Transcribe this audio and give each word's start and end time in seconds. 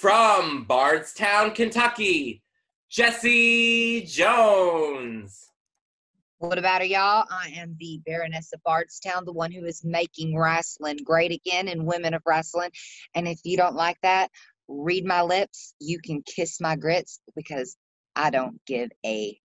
From 0.00 0.64
Bardstown, 0.64 1.52
Kentucky, 1.52 2.42
Jessie 2.90 4.02
Jones. 4.02 5.48
What 6.38 6.58
about 6.58 6.82
it, 6.82 6.88
y'all? 6.88 7.24
I 7.30 7.52
am 7.56 7.76
the 7.78 8.00
Baroness 8.04 8.50
of 8.52 8.60
Bardstown, 8.64 9.24
the 9.24 9.32
one 9.32 9.52
who 9.52 9.64
is 9.64 9.82
making 9.84 10.36
wrestling 10.36 10.98
great 11.04 11.30
again 11.30 11.68
and 11.68 11.86
women 11.86 12.12
of 12.12 12.22
wrestling. 12.26 12.70
And 13.14 13.28
if 13.28 13.38
you 13.44 13.56
don't 13.56 13.76
like 13.76 13.96
that, 14.02 14.30
read 14.66 15.06
my 15.06 15.22
lips. 15.22 15.74
You 15.80 16.00
can 16.00 16.22
kiss 16.22 16.60
my 16.60 16.74
grits 16.74 17.20
because 17.36 17.76
I 18.16 18.30
don't 18.30 18.60
give 18.66 18.90
a. 19.06 19.38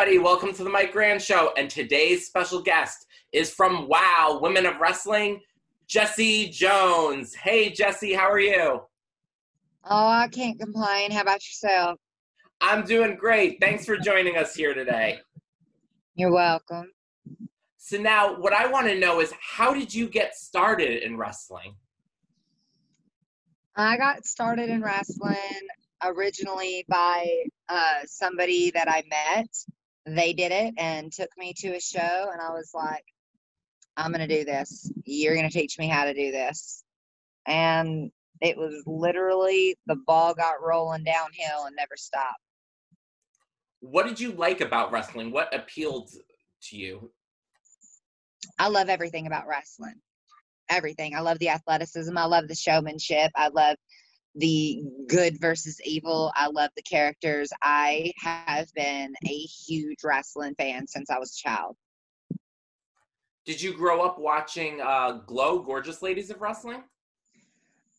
everybody, 0.00 0.18
welcome 0.18 0.50
to 0.50 0.64
the 0.64 0.70
Mike 0.70 0.94
Rand 0.94 1.20
Show. 1.20 1.52
And 1.58 1.68
today's 1.68 2.24
special 2.24 2.62
guest 2.62 3.04
is 3.32 3.52
from 3.52 3.86
WOW, 3.86 4.38
Women 4.40 4.64
of 4.64 4.80
Wrestling, 4.80 5.42
Jessie 5.88 6.48
Jones. 6.48 7.34
Hey, 7.34 7.68
Jessie, 7.68 8.14
how 8.14 8.30
are 8.30 8.40
you? 8.40 8.80
Oh, 9.84 10.06
I 10.08 10.28
can't 10.28 10.58
complain. 10.58 11.10
How 11.10 11.20
about 11.20 11.46
yourself? 11.46 11.98
I'm 12.62 12.86
doing 12.86 13.16
great. 13.16 13.58
Thanks 13.60 13.84
for 13.84 13.98
joining 13.98 14.38
us 14.38 14.54
here 14.54 14.72
today. 14.72 15.18
You're 16.14 16.32
welcome. 16.32 16.90
So, 17.76 17.98
now 17.98 18.40
what 18.40 18.54
I 18.54 18.68
want 18.68 18.86
to 18.86 18.98
know 18.98 19.20
is 19.20 19.34
how 19.38 19.74
did 19.74 19.92
you 19.92 20.08
get 20.08 20.34
started 20.34 21.02
in 21.02 21.18
wrestling? 21.18 21.74
I 23.76 23.98
got 23.98 24.24
started 24.24 24.70
in 24.70 24.80
wrestling 24.80 25.36
originally 26.02 26.86
by 26.88 27.28
uh, 27.68 27.98
somebody 28.06 28.70
that 28.70 28.88
I 28.88 29.02
met. 29.10 29.48
They 30.06 30.32
did 30.32 30.52
it 30.52 30.74
and 30.78 31.12
took 31.12 31.30
me 31.36 31.52
to 31.58 31.76
a 31.76 31.80
show, 31.80 32.30
and 32.32 32.40
I 32.40 32.50
was 32.50 32.70
like, 32.74 33.04
I'm 33.96 34.12
to 34.28 34.38
do 34.38 34.44
this. 34.44 34.90
You're 35.04 35.34
to 35.48 35.58
teach 35.58 35.78
me 35.78 35.88
how 35.88 36.04
to 36.04 36.14
do 36.14 36.30
this. 36.30 36.82
And 37.46 38.10
it 38.40 38.56
was 38.56 38.82
literally 38.86 39.76
the 39.86 39.96
ball 40.06 40.34
got 40.34 40.62
rolling 40.62 41.04
downhill 41.04 41.66
and 41.66 41.76
never 41.76 41.96
stopped. 41.96 42.40
What 43.80 44.06
did 44.06 44.20
you 44.20 44.32
like 44.32 44.60
about 44.60 44.92
wrestling? 44.92 45.30
What 45.30 45.54
appealed 45.54 46.10
to 46.64 46.76
you? 46.76 47.10
I 48.58 48.68
love 48.68 48.88
everything 48.88 49.26
about 49.26 49.46
wrestling. 49.46 50.00
Everything. 50.68 51.14
I 51.14 51.20
love 51.20 51.38
the 51.38 51.48
athleticism. 51.48 52.16
I 52.16 52.24
love 52.24 52.48
the 52.48 52.54
showmanship. 52.54 53.30
I 53.34 53.48
love 53.48 53.76
the 54.34 54.82
good 55.08 55.40
versus 55.40 55.80
evil. 55.84 56.32
I 56.36 56.48
love 56.48 56.70
the 56.76 56.82
characters. 56.82 57.50
I 57.62 58.12
have 58.22 58.68
been 58.74 59.14
a 59.24 59.28
huge 59.28 59.98
wrestling 60.04 60.54
fan 60.56 60.86
since 60.86 61.10
I 61.10 61.18
was 61.18 61.32
a 61.32 61.48
child. 61.48 61.76
Did 63.44 63.60
you 63.60 63.74
grow 63.74 64.02
up 64.02 64.18
watching 64.18 64.80
uh, 64.80 65.22
Glow, 65.26 65.60
Gorgeous 65.60 66.02
Ladies 66.02 66.30
of 66.30 66.40
Wrestling? 66.40 66.84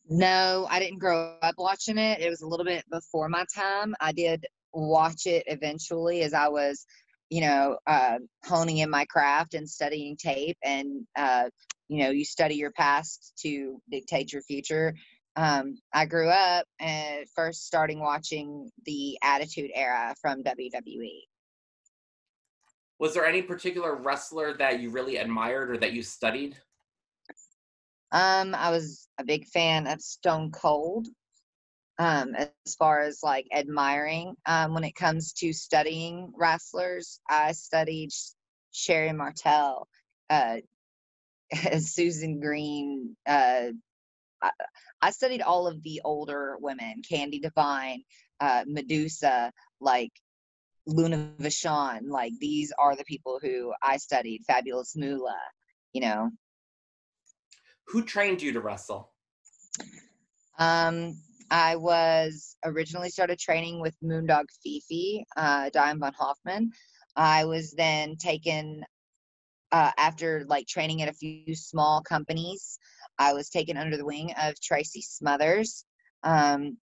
No, 0.08 0.68
I 0.70 0.80
didn't 0.80 1.00
grow 1.00 1.36
up 1.42 1.56
watching 1.58 1.98
it. 1.98 2.22
It 2.22 2.30
was 2.30 2.42
a 2.42 2.48
little 2.48 2.66
bit 2.66 2.84
before 2.92 3.28
my 3.28 3.46
time. 3.54 3.96
I 4.00 4.12
did 4.12 4.46
watch 4.74 5.26
it 5.26 5.44
eventually 5.48 6.22
as 6.22 6.34
I 6.34 6.48
was, 6.48 6.86
you 7.30 7.42
know, 7.42 7.78
uh, 7.88 8.20
honing 8.46 8.78
in 8.78 8.90
my 8.90 9.06
craft 9.06 9.54
and 9.54 9.70
studying 9.70 10.16
tape. 10.18 10.58
And, 10.64 11.06
uh, 11.18 11.50
you 11.88 12.04
know, 12.04 12.10
you 12.10 12.24
study 12.24 12.56
your 12.56 12.72
past 12.72 13.34
to 13.40 13.82
dictate 13.90 14.32
your 14.32 14.42
future 14.44 14.94
um, 15.36 15.78
I 15.94 16.06
grew 16.06 16.30
up 16.30 16.66
and 16.80 17.26
first 17.36 17.66
starting 17.66 18.00
watching 18.00 18.70
the 18.86 19.18
Attitude 19.24 19.72
Era 19.74 20.14
from 20.22 20.44
WWE. 20.44 21.22
Was 23.00 23.14
there 23.14 23.26
any 23.26 23.42
particular 23.42 23.96
wrestler 23.96 24.54
that 24.58 24.80
you 24.80 24.92
really 24.92 25.18
admired 25.18 25.72
or 25.72 25.78
that 25.78 25.94
you 25.94 26.04
studied? 26.04 26.58
Um, 28.12 28.54
I 28.54 28.70
was 28.70 29.08
a 29.18 29.24
big 29.24 29.48
fan 29.48 29.88
of 29.88 30.02
Stone 30.02 30.52
Cold. 30.52 31.08
Um, 31.98 32.36
as 32.36 32.76
far 32.78 33.02
as 33.02 33.20
like 33.22 33.48
admiring, 33.54 34.36
um, 34.46 34.74
when 34.74 34.84
it 34.84 34.96
comes 34.96 35.34
to 35.34 35.54
studying 35.54 36.32
wrestlers, 36.36 37.20
I 37.30 37.52
studied 37.52 38.10
Sherri 38.72 39.14
Martel, 39.14 39.88
uh, 40.30 40.58
Susan 41.80 42.40
Green, 42.40 43.16
uh, 43.28 43.70
I, 45.02 45.12
studied 45.12 45.42
all 45.42 45.68
of 45.68 45.82
the 45.84 46.02
older 46.04 46.58
women, 46.60 47.02
Candi 47.10 47.42
Devine, 47.42 48.04
uh, 48.40 48.64
Medusa, 48.68 49.52
like 49.80 50.12
Luna 50.86 51.32
Vachon. 51.40 52.10
Like 52.10 52.34
these 52.40 52.72
are 52.78 52.96
the 52.96 53.04
people 53.04 53.40
who 53.42 53.74
I 53.82 53.98
studied. 53.98 54.44
Fabulous 54.48 54.96
Moolah, 54.96 55.36
you 55.94 56.02
know. 56.02 56.32
Who 57.88 58.04
trained 58.04 58.42
you 58.42 58.54
to 58.54 58.62
wrestle? 58.62 59.12
Um, 60.58 61.18
I 61.50 61.76
was 61.76 62.56
originally 62.64 63.10
started 63.10 63.40
training 63.40 63.82
with 63.82 63.96
Moondog 64.04 64.46
Fifi, 64.64 65.26
uh, 65.36 65.70
Diane 65.70 66.00
von 66.00 66.14
Hoffman. 66.14 66.72
I 67.16 67.46
was 67.46 67.72
then 67.72 68.16
taken 68.16 68.86
uh, 69.72 69.92
after 69.98 70.46
like 70.48 70.68
training 70.68 71.02
at 71.02 71.10
a 71.10 71.14
few 71.14 71.56
small 71.56 72.02
companies. 72.02 72.80
I 73.22 73.34
was 73.34 73.52
taken 73.52 73.78
under 73.78 73.98
the 73.98 74.06
wing 74.06 74.34
of 74.42 74.60
Tracy 74.60 75.04
Smothers. 75.04 75.86
Um, 76.24 76.78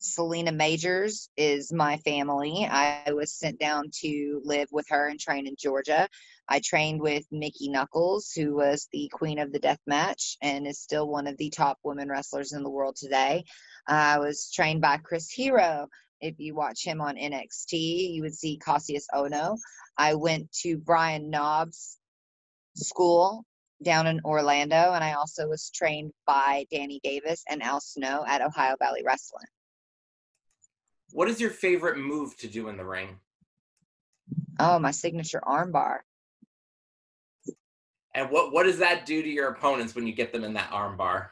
Selina 0.00 0.52
Majors 0.52 1.30
is 1.34 1.72
my 1.72 1.96
family. 1.96 2.68
I 2.70 3.10
was 3.14 3.32
sent 3.32 3.58
down 3.58 3.84
to 4.02 4.42
live 4.44 4.68
with 4.70 4.84
her 4.90 5.08
and 5.08 5.18
train 5.18 5.46
in 5.46 5.56
Georgia. 5.58 6.06
I 6.46 6.60
trained 6.62 7.00
with 7.00 7.24
Mickie 7.32 7.70
Knuckles, 7.70 8.32
who 8.36 8.54
was 8.54 8.86
the 8.92 9.08
queen 9.14 9.38
of 9.38 9.50
the 9.50 9.58
death 9.58 9.80
match 9.86 10.36
and 10.42 10.66
is 10.66 10.78
still 10.78 11.08
one 11.08 11.26
of 11.26 11.38
the 11.38 11.48
top 11.48 11.78
women 11.82 12.10
wrestlers 12.10 12.52
in 12.52 12.62
the 12.62 12.68
world 12.68 12.96
today. 12.96 13.46
I 13.88 14.18
was 14.18 14.52
trained 14.52 14.82
by 14.82 14.98
Chris 14.98 15.30
Hero. 15.30 15.88
If 16.20 16.34
you 16.36 16.54
watch 16.54 16.84
him 16.84 17.00
on 17.00 17.16
NXT, 17.16 18.12
you 18.12 18.20
would 18.20 18.34
see 18.34 18.58
Cassius 18.58 19.06
Ohno. 19.14 19.56
I 19.96 20.16
went 20.16 20.52
to 20.60 20.76
Brian 20.76 21.30
Knobbs' 21.30 21.96
school 22.74 23.46
down 23.82 24.06
in 24.06 24.20
Orlando, 24.24 24.92
and 24.92 25.04
I 25.04 25.12
also 25.12 25.48
was 25.48 25.70
trained 25.70 26.12
by 26.26 26.66
Danny 26.70 27.00
Davis 27.02 27.44
and 27.48 27.62
Al 27.62 27.80
Snow 27.80 28.24
at 28.26 28.40
Ohio 28.40 28.76
Valley 28.78 29.02
Wrestling. 29.04 29.46
What 31.12 31.28
is 31.28 31.40
your 31.40 31.50
favorite 31.50 31.98
move 31.98 32.36
to 32.38 32.48
do 32.48 32.68
in 32.68 32.76
the 32.76 32.84
ring? 32.84 33.18
Oh, 34.58 34.78
my 34.78 34.90
signature 34.90 35.42
armbar. 35.46 35.98
And 38.14 38.30
what 38.30 38.52
what 38.52 38.64
does 38.64 38.78
that 38.78 39.04
do 39.04 39.22
to 39.22 39.28
your 39.28 39.48
opponents 39.48 39.94
when 39.94 40.06
you 40.06 40.14
get 40.14 40.32
them 40.32 40.42
in 40.42 40.54
that 40.54 40.70
armbar? 40.70 41.28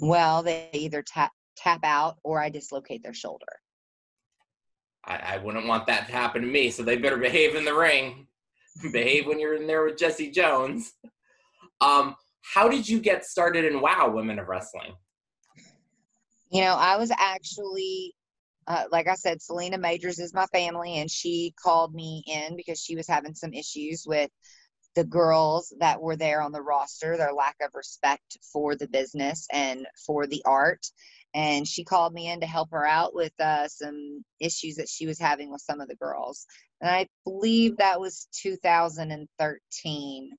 Well, 0.00 0.42
they 0.42 0.70
either 0.72 1.02
tap 1.02 1.32
tap 1.56 1.80
out 1.84 2.16
or 2.24 2.40
I 2.42 2.48
dislocate 2.48 3.02
their 3.02 3.14
shoulder. 3.14 3.46
I, 5.04 5.16
I 5.16 5.36
wouldn't 5.38 5.66
want 5.66 5.86
that 5.86 6.06
to 6.06 6.12
happen 6.12 6.40
to 6.40 6.48
me, 6.48 6.70
so 6.70 6.82
they 6.82 6.96
better 6.96 7.18
behave 7.18 7.54
in 7.54 7.64
the 7.64 7.74
ring. 7.74 8.26
behave 8.92 9.26
when 9.26 9.38
you're 9.38 9.56
in 9.56 9.66
there 9.66 9.84
with 9.84 9.98
Jessie 9.98 10.30
Jones. 10.30 10.94
Um, 11.80 12.16
how 12.42 12.68
did 12.68 12.88
you 12.88 13.00
get 13.00 13.24
started 13.24 13.64
in 13.64 13.80
WOW 13.80 14.10
Women 14.14 14.38
of 14.38 14.48
Wrestling? 14.48 14.94
You 16.50 16.62
know, 16.62 16.74
I 16.74 16.96
was 16.96 17.12
actually, 17.16 18.14
uh, 18.66 18.84
like 18.90 19.06
I 19.06 19.14
said, 19.14 19.42
Selina 19.42 19.78
Majors 19.78 20.18
is 20.18 20.32
my 20.32 20.46
family, 20.46 20.94
and 20.96 21.10
she 21.10 21.54
called 21.62 21.94
me 21.94 22.24
in 22.26 22.56
because 22.56 22.80
she 22.80 22.96
was 22.96 23.06
having 23.06 23.34
some 23.34 23.52
issues 23.52 24.04
with 24.06 24.30
the 24.94 25.04
girls 25.04 25.72
that 25.78 26.00
were 26.00 26.16
there 26.16 26.40
on 26.40 26.52
the 26.52 26.62
roster, 26.62 27.16
their 27.16 27.32
lack 27.32 27.56
of 27.60 27.70
respect 27.74 28.38
for 28.52 28.74
the 28.74 28.88
business 28.88 29.46
and 29.52 29.86
for 30.06 30.26
the 30.26 30.42
art. 30.44 30.86
And 31.34 31.68
she 31.68 31.84
called 31.84 32.14
me 32.14 32.30
in 32.30 32.40
to 32.40 32.46
help 32.46 32.70
her 32.72 32.86
out 32.86 33.14
with 33.14 33.32
uh, 33.38 33.68
some 33.68 34.24
issues 34.40 34.76
that 34.76 34.88
she 34.88 35.06
was 35.06 35.20
having 35.20 35.52
with 35.52 35.60
some 35.60 35.80
of 35.80 35.88
the 35.88 35.96
girls. 35.96 36.46
And 36.80 36.90
I 36.90 37.06
believe 37.24 37.76
that 37.76 38.00
was 38.00 38.28
2013 38.42 40.30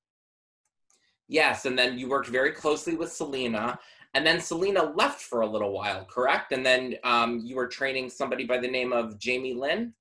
Yes, 1.29 1.65
and 1.65 1.77
then 1.77 1.97
you 1.99 2.09
worked 2.09 2.27
very 2.27 2.51
closely 2.51 2.95
with 2.95 3.11
Selina, 3.13 3.77
and 4.15 4.25
then 4.25 4.41
Selina 4.41 4.83
left 4.95 5.21
for 5.21 5.41
a 5.41 5.47
little 5.47 5.71
while, 5.71 6.03
correct? 6.05 6.51
And 6.51 6.65
then 6.65 6.95
um, 7.03 7.39
you 7.45 7.55
were 7.55 7.67
training 7.67 8.09
somebody 8.09 8.45
by 8.45 8.57
the 8.57 8.67
name 8.67 8.91
of 8.91 9.19
Jamie 9.19 9.53
Lynn. 9.53 9.93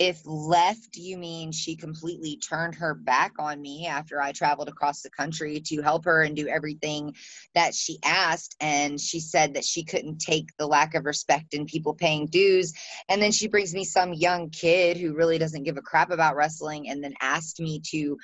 if 0.00 0.20
left, 0.24 0.96
you 0.96 1.16
mean 1.16 1.52
she 1.52 1.76
completely 1.76 2.36
turned 2.38 2.74
her 2.74 2.92
back 2.92 3.34
on 3.38 3.62
me 3.62 3.86
after 3.86 4.20
I 4.20 4.32
traveled 4.32 4.68
across 4.68 5.00
the 5.00 5.10
country 5.10 5.60
to 5.66 5.80
help 5.80 6.04
her 6.06 6.24
and 6.24 6.34
do 6.34 6.48
everything 6.48 7.14
that 7.54 7.72
she 7.72 8.00
asked. 8.04 8.56
And 8.60 9.00
she 9.00 9.20
said 9.20 9.54
that 9.54 9.64
she 9.64 9.84
couldn't 9.84 10.18
take 10.18 10.48
the 10.58 10.66
lack 10.66 10.96
of 10.96 11.04
respect 11.04 11.54
in 11.54 11.66
people 11.66 11.94
paying 11.94 12.26
dues. 12.26 12.72
And 13.08 13.22
then 13.22 13.30
she 13.30 13.46
brings 13.46 13.72
me 13.72 13.84
some 13.84 14.12
young 14.12 14.50
kid 14.50 14.96
who 14.96 15.14
really 15.14 15.38
doesn't 15.38 15.62
give 15.62 15.76
a 15.76 15.82
crap 15.82 16.10
about 16.10 16.34
wrestling 16.34 16.88
and 16.88 17.04
then 17.04 17.14
asked 17.20 17.60
me 17.60 17.80
to 17.92 18.18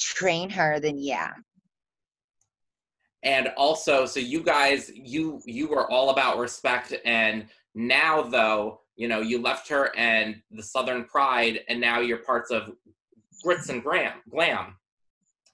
train 0.00 0.50
her, 0.50 0.80
then 0.80 0.98
yeah. 0.98 1.32
And 3.22 3.48
also, 3.56 4.06
so 4.06 4.18
you 4.20 4.42
guys, 4.42 4.90
you 4.94 5.42
you 5.44 5.68
were 5.68 5.90
all 5.90 6.10
about 6.10 6.38
respect, 6.38 6.94
and 7.04 7.46
now 7.74 8.22
though 8.22 8.80
you 9.00 9.08
know, 9.08 9.22
you 9.22 9.40
left 9.40 9.66
her 9.70 9.96
and 9.96 10.42
the 10.50 10.62
Southern 10.62 11.04
Pride, 11.04 11.60
and 11.70 11.80
now 11.80 12.00
you're 12.00 12.18
parts 12.18 12.50
of 12.50 12.70
Grits 13.42 13.70
and 13.70 13.82
Glam. 13.82 14.12
Glam, 14.28 14.76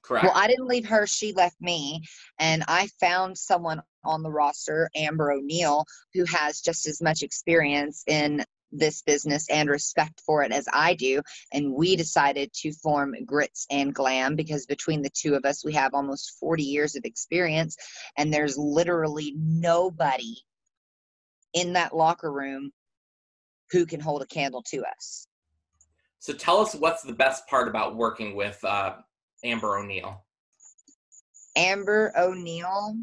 correct? 0.02 0.24
Well, 0.24 0.32
I 0.34 0.48
didn't 0.48 0.66
leave 0.66 0.84
her; 0.86 1.06
she 1.06 1.32
left 1.32 1.54
me, 1.60 2.02
and 2.40 2.64
I 2.66 2.88
found 2.98 3.38
someone 3.38 3.80
on 4.04 4.24
the 4.24 4.32
roster, 4.32 4.90
Amber 4.96 5.30
O'Neal, 5.30 5.84
who 6.12 6.24
has 6.24 6.60
just 6.60 6.88
as 6.88 7.00
much 7.00 7.22
experience 7.22 8.02
in 8.08 8.44
this 8.78 9.02
business 9.02 9.46
and 9.50 9.68
respect 9.68 10.20
for 10.24 10.42
it 10.42 10.52
as 10.52 10.66
I 10.72 10.94
do. 10.94 11.22
And 11.52 11.72
we 11.72 11.96
decided 11.96 12.52
to 12.54 12.72
form 12.72 13.14
Grits 13.24 13.66
and 13.70 13.94
Glam 13.94 14.36
because 14.36 14.66
between 14.66 15.02
the 15.02 15.10
two 15.10 15.34
of 15.34 15.44
us, 15.44 15.64
we 15.64 15.72
have 15.74 15.94
almost 15.94 16.38
40 16.38 16.62
years 16.62 16.96
of 16.96 17.04
experience. 17.04 17.76
And 18.16 18.32
there's 18.32 18.56
literally 18.56 19.34
nobody 19.36 20.36
in 21.54 21.72
that 21.72 21.94
locker 21.96 22.32
room 22.32 22.70
who 23.70 23.86
can 23.86 24.00
hold 24.00 24.22
a 24.22 24.26
candle 24.26 24.62
to 24.70 24.84
us. 24.84 25.26
So 26.18 26.32
tell 26.32 26.58
us 26.58 26.74
what's 26.74 27.02
the 27.02 27.12
best 27.12 27.46
part 27.46 27.68
about 27.68 27.96
working 27.96 28.34
with 28.34 28.62
uh, 28.64 28.96
Amber 29.44 29.78
O'Neal. 29.78 30.24
Amber 31.56 32.12
O'Neal, 32.16 32.96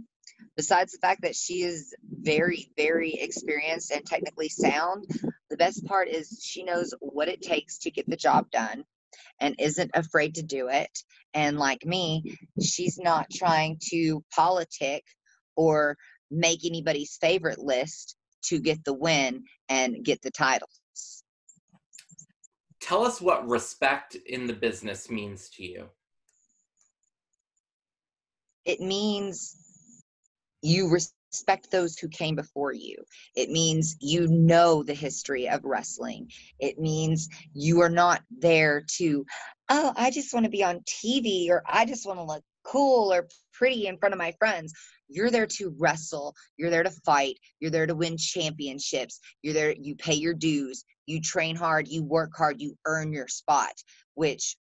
besides 0.55 0.91
the 0.91 0.99
fact 0.99 1.21
that 1.23 1.35
she 1.35 1.63
is 1.63 1.93
very, 2.03 2.69
very 2.77 3.13
experienced 3.13 3.91
and 3.91 4.05
technically 4.05 4.49
sound, 4.49 5.05
the 5.49 5.57
best 5.57 5.85
part 5.85 6.07
is 6.07 6.41
she 6.43 6.63
knows 6.63 6.93
what 6.99 7.27
it 7.27 7.41
takes 7.41 7.79
to 7.79 7.91
get 7.91 8.09
the 8.09 8.15
job 8.15 8.49
done 8.51 8.83
and 9.39 9.55
isn't 9.59 9.91
afraid 9.93 10.35
to 10.35 10.43
do 10.43 10.69
it. 10.69 10.91
And 11.33 11.57
like 11.57 11.85
me, 11.85 12.37
she's 12.61 12.99
not 12.99 13.27
trying 13.31 13.79
to 13.91 14.23
politic 14.35 15.03
or 15.55 15.97
make 16.31 16.65
anybody's 16.65 17.17
favorite 17.19 17.59
list 17.59 18.15
to 18.45 18.59
get 18.59 18.83
the 18.83 18.93
win 18.93 19.43
and 19.69 20.03
get 20.03 20.21
the 20.21 20.31
titles. 20.31 20.69
Tell 22.81 23.05
us 23.05 23.21
what 23.21 23.47
respect 23.47 24.15
in 24.15 24.47
the 24.47 24.53
business 24.53 25.09
means 25.09 25.49
to 25.51 25.63
you. 25.63 25.89
It 28.65 28.79
means 28.79 29.62
you 30.63 30.89
respect 30.89 31.69
those 31.69 31.97
who 31.97 32.07
came 32.07 32.35
before 32.35 32.73
you. 32.73 32.95
It 33.35 33.49
means 33.49 33.97
you 33.99 34.27
know 34.27 34.81
the 34.81 34.93
history 34.93 35.49
of 35.49 35.65
wrestling. 35.65 36.31
It 36.59 36.79
means 36.79 37.27
you 37.53 37.81
are 37.81 37.89
not 37.89 38.21
there 38.31 38.83
to, 38.97 39.25
oh, 39.69 39.93
I 39.95 40.09
just 40.09 40.33
want 40.33 40.45
to 40.45 40.49
be 40.49 40.63
on 40.63 40.79
TV 40.81 41.49
or 41.49 41.63
I 41.67 41.85
just 41.85 42.07
want 42.07 42.19
to 42.19 42.23
look 42.23 42.43
cool 42.63 43.13
or 43.13 43.27
pretty 43.51 43.87
in 43.87 43.97
front 43.97 44.13
of 44.13 44.19
my 44.19 44.33
friends. 44.39 44.73
You're 45.09 45.29
there 45.29 45.47
to 45.47 45.75
wrestle. 45.77 46.33
You're 46.57 46.69
there 46.69 46.83
to 46.83 46.91
fight. 47.05 47.37
You're 47.59 47.71
there 47.71 47.85
to 47.85 47.95
win 47.95 48.17
championships. 48.17 49.19
You're 49.41 49.53
there, 49.53 49.75
you 49.77 49.95
pay 49.95 50.15
your 50.15 50.33
dues. 50.33 50.85
You 51.05 51.19
train 51.19 51.55
hard. 51.55 51.87
You 51.87 52.03
work 52.03 52.31
hard. 52.35 52.61
You 52.61 52.77
earn 52.85 53.11
your 53.11 53.27
spot, 53.27 53.73
which 54.13 54.55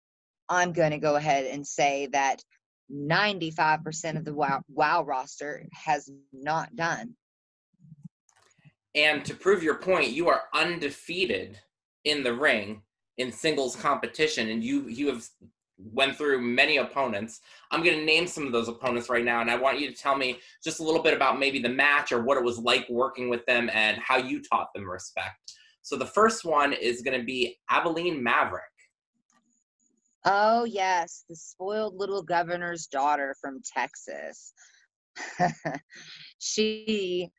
I'm 0.48 0.72
going 0.72 0.90
to 0.90 0.98
go 0.98 1.14
ahead 1.14 1.46
and 1.46 1.66
say 1.66 2.08
that 2.12 2.42
95% 2.90 4.16
of 4.16 4.24
the 4.24 4.34
WoW, 4.34 4.62
WoW 4.68 5.02
roster 5.04 5.66
has 5.72 6.10
not 6.32 6.74
done. 6.76 7.14
And 8.94 9.24
to 9.24 9.34
prove 9.34 9.62
your 9.62 9.76
point, 9.76 10.10
you 10.10 10.28
are 10.28 10.42
undefeated 10.54 11.58
in 12.04 12.22
the 12.22 12.34
ring 12.34 12.82
in 13.18 13.32
singles 13.32 13.76
competition, 13.76 14.48
and 14.48 14.62
you 14.62 14.88
you 14.88 15.08
have 15.08 15.26
went 15.78 16.16
through 16.16 16.40
many 16.40 16.76
opponents. 16.76 17.40
I'm 17.70 17.82
going 17.82 17.98
to 17.98 18.04
name 18.04 18.26
some 18.26 18.46
of 18.46 18.52
those 18.52 18.68
opponents 18.68 19.08
right 19.08 19.24
now, 19.24 19.40
and 19.40 19.50
I 19.50 19.56
want 19.56 19.80
you 19.80 19.88
to 19.88 19.94
tell 19.94 20.16
me 20.16 20.38
just 20.62 20.80
a 20.80 20.82
little 20.82 21.02
bit 21.02 21.14
about 21.14 21.38
maybe 21.38 21.60
the 21.60 21.68
match 21.68 22.12
or 22.12 22.22
what 22.22 22.36
it 22.36 22.44
was 22.44 22.58
like 22.58 22.88
working 22.88 23.28
with 23.28 23.44
them 23.46 23.70
and 23.72 23.98
how 23.98 24.16
you 24.18 24.42
taught 24.42 24.68
them 24.74 24.88
respect. 24.88 25.54
So 25.82 25.96
the 25.96 26.06
first 26.06 26.44
one 26.44 26.72
is 26.72 27.02
going 27.02 27.18
to 27.18 27.24
be 27.24 27.58
Abilene 27.68 28.22
Maverick. 28.22 28.62
Oh, 30.24 30.64
yes, 30.64 31.24
the 31.28 31.36
spoiled 31.36 31.96
little 31.96 32.22
governor's 32.22 32.86
daughter 32.86 33.34
from 33.40 33.60
Texas. 33.74 34.52
she 36.38 37.30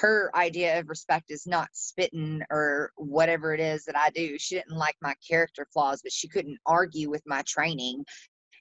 her 0.00 0.30
idea 0.34 0.78
of 0.78 0.88
respect 0.88 1.30
is 1.30 1.46
not 1.46 1.68
spitting 1.72 2.42
or 2.50 2.92
whatever 2.96 3.54
it 3.54 3.60
is 3.60 3.84
that 3.84 3.96
I 3.96 4.10
do. 4.10 4.38
She 4.38 4.56
didn't 4.56 4.76
like 4.76 4.96
my 5.00 5.14
character 5.26 5.66
flaws, 5.72 6.00
but 6.02 6.12
she 6.12 6.28
couldn't 6.28 6.58
argue 6.66 7.08
with 7.08 7.22
my 7.26 7.42
training 7.46 8.04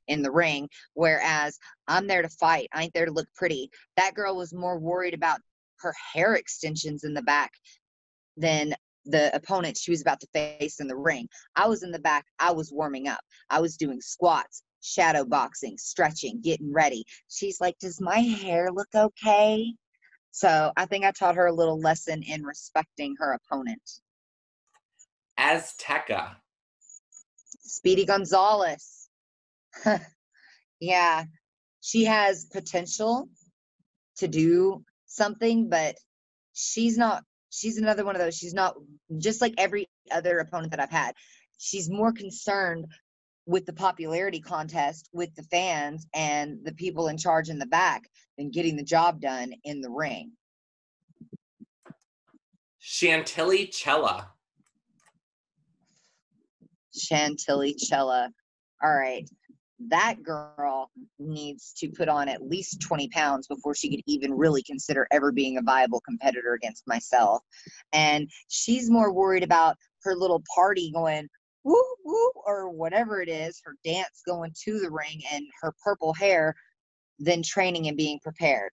in 0.08 0.22
the 0.22 0.32
ring. 0.32 0.70
Whereas 0.94 1.58
I'm 1.88 2.08
there 2.08 2.22
to 2.22 2.30
fight, 2.30 2.70
I 2.74 2.84
ain't 2.84 2.94
there 2.94 3.06
to 3.06 3.12
look 3.12 3.28
pretty. 3.36 3.70
That 3.98 4.14
girl 4.14 4.36
was 4.36 4.54
more 4.54 4.80
worried 4.80 5.14
about 5.14 5.40
her 5.80 5.94
hair 6.14 6.36
extensions 6.36 7.04
in 7.04 7.14
the 7.14 7.22
back 7.22 7.52
than 8.38 8.76
the 9.06 9.36
opponent 9.36 9.78
she 9.78 9.92
was 9.92 10.02
about 10.02 10.19
to 10.22 10.28
face 10.34 10.80
in 10.80 10.88
the 10.88 10.96
ring. 10.96 11.28
I 11.56 11.68
was 11.68 11.84
in 11.84 11.92
the 11.92 12.00
back, 12.00 12.25
I 12.40 12.52
was 12.52 12.72
warming 12.72 13.07
up, 13.07 13.22
I 13.50 13.62
was 13.62 13.78
doing 13.78 14.02
squats. 14.02 14.63
Shadow 14.81 15.25
boxing, 15.25 15.80
stretching, 15.80 16.42
getting 16.42 16.72
ready. 16.72 17.06
She's 17.28 17.60
like, 17.60 17.75
Does 17.80 18.00
my 18.00 18.19
hair 18.19 18.69
look 18.72 18.90
okay? 18.94 19.74
So 20.30 20.72
I 20.78 20.86
think 20.86 21.06
I 21.06 21.12
taught 21.12 21.36
her 21.36 21.48
a 21.48 21.54
little 21.54 21.80
lesson 21.80 22.22
in 22.22 22.44
respecting 22.44 23.16
her 23.18 23.34
opponent. 23.34 23.81
Azteca. 25.40 26.36
Speedy 27.62 28.06
Gonzalez. 28.06 29.08
yeah, 30.80 31.24
she 31.81 32.06
has 32.06 32.46
potential 32.46 33.30
to 34.18 34.28
do 34.28 34.84
something, 35.06 35.69
but 35.69 35.96
she's 36.54 36.98
not, 36.98 37.24
she's 37.56 37.78
another 37.78 38.06
one 38.06 38.16
of 38.16 38.22
those. 38.22 38.36
She's 38.36 38.54
not 38.54 38.75
just 39.18 39.42
like 39.42 39.54
every 39.57 39.88
other 40.12 40.40
opponent 40.40 40.72
that 40.72 40.80
I've 40.80 40.92
had. 40.92 41.16
She's 41.57 41.90
more 41.90 42.12
concerned 42.12 42.86
with 43.46 43.66
the 43.66 43.74
popularity 43.74 44.42
contest 44.42 45.10
with 45.13 45.34
the 45.36 45.44
fans 45.44 46.07
and 46.13 46.57
the 46.63 46.74
people 46.74 47.07
in 47.07 47.18
charge 47.18 47.50
in 47.50 47.60
the 47.60 47.66
back 47.66 48.04
than 48.38 48.50
getting 48.50 48.75
the 48.75 48.84
job 48.84 49.22
done 49.22 49.53
in 49.63 49.82
the 49.82 49.89
ring. 49.89 50.32
Chantilly 52.80 53.68
Chella. 53.68 54.32
Chantilly 56.94 57.75
Chella. 57.75 58.32
All 58.84 58.94
right. 58.94 59.30
That 59.79 60.24
girl 60.24 60.89
needs 61.20 61.74
to 61.77 61.89
put 61.89 62.08
on 62.08 62.29
at 62.29 62.41
least 62.41 62.82
20 62.82 63.10
pounds 63.10 63.48
before 63.48 63.75
she 63.75 63.89
could 63.89 64.03
even 64.08 64.34
really 64.34 64.63
consider 64.63 65.05
ever 65.12 65.32
being 65.32 65.58
a 65.58 65.62
viable 65.62 66.01
competitor 66.01 66.53
against 66.53 66.88
myself. 66.88 67.44
And 67.91 68.29
she's 68.48 68.89
more 68.89 69.12
worried 69.12 69.44
about 69.44 69.75
her 70.03 70.15
little 70.15 70.41
party 70.53 70.91
going, 70.94 71.27
woo 71.65 71.84
woo 72.05 72.32
or 72.46 72.70
whatever 72.70 73.22
it 73.22 73.27
is, 73.27 73.62
her 73.65 73.75
dance 73.84 74.22
going 74.25 74.53
to 74.63 74.79
the 74.79 74.91
ring 74.91 75.22
and 75.34 75.46
her 75.62 75.74
purple 75.84 76.13
hair, 76.13 76.55
than 77.20 77.44
training 77.44 77.88
and 77.88 77.98
being 77.98 78.20
prepared. 78.24 78.72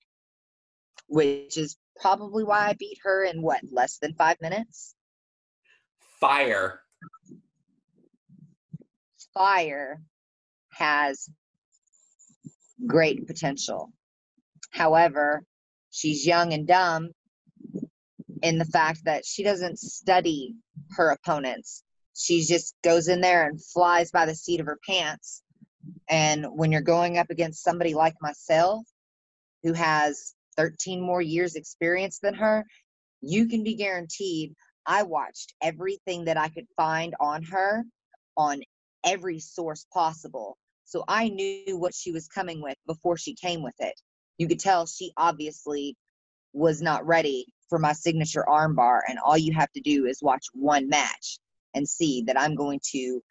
Which 1.09 1.56
is 1.59 1.76
probably 2.00 2.44
why 2.44 2.68
I 2.68 2.75
beat 2.75 2.99
her 3.02 3.25
in 3.25 3.42
what, 3.42 3.61
less 3.71 3.99
than 3.99 4.14
five 4.14 4.40
minutes? 4.40 4.94
Fire. 6.21 6.80
Fire 9.35 10.00
has 10.83 11.29
great 12.87 13.27
potential. 13.27 13.93
However, 14.71 15.45
she's 15.91 16.27
young 16.27 16.53
and 16.53 16.67
dumb 16.67 17.11
in 18.43 18.59
the 18.59 18.65
fact 18.65 19.05
that 19.05 19.25
she 19.25 19.43
doesn't 19.43 19.79
study 19.79 20.55
her 20.97 21.11
opponents 21.11 21.85
she 22.15 22.45
just 22.45 22.75
goes 22.83 23.09
in 23.09 23.21
there 23.21 23.47
and 23.47 23.62
flies 23.62 24.11
by 24.11 24.27
the 24.27 24.35
seat 24.35 24.61
of 24.61 24.67
her 24.67 24.79
pants. 24.87 25.43
And 26.09 26.47
when 26.47 26.71
you're 26.71 26.81
going 26.81 27.19
up 27.19 27.31
against 27.31 27.62
somebody 27.62 27.95
like 27.95 28.15
myself, 28.21 28.85
who 29.62 29.73
has 29.73 30.35
13 30.57 31.01
more 31.01 31.23
years 31.23 31.55
experience 31.55 32.19
than 32.19 32.35
her, 32.35 32.65
you 33.21 33.49
can 33.49 33.62
be 33.62 33.75
guaranteed 33.75 34.55
I 34.85 35.05
watched 35.05 35.55
everything 35.62 36.25
that 36.25 36.37
I 36.37 36.49
could 36.49 36.67
find 36.77 37.15
on 37.21 37.45
her 37.45 37.85
on 38.37 38.62
every 39.05 39.39
source 39.39 39.87
possible. 39.93 40.59
So 40.92 41.04
I 41.08 41.30
knew 41.30 41.78
what 41.78 41.94
she 41.94 42.12
was 42.12 42.28
coming 42.28 42.61
with 42.61 42.76
before 42.87 43.16
she 43.16 43.34
came 43.34 43.62
with 43.62 43.76
it. 43.78 43.99
You 44.37 44.46
could 44.46 44.61
tell 44.61 44.84
she 44.84 45.11
obviously 45.16 45.96
was 46.52 46.82
not 46.82 47.06
ready 47.06 47.46
for 47.70 47.78
my 47.78 47.94
signature 47.94 48.44
armbar, 48.46 49.00
and 49.08 49.18
all 49.18 49.38
you 49.38 49.54
have 49.54 49.72
to 49.72 49.80
do 49.80 50.04
is 50.04 50.22
watch 50.22 50.44
one 50.52 50.90
match 50.90 51.38
and 51.75 51.88
see 51.88 52.25
that 52.26 52.38
I'm 52.38 52.56
going 52.56 52.78
to 52.90 53.22